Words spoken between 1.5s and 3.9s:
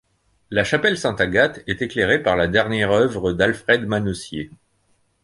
est éclairée par la dernière œuvre d'Alfred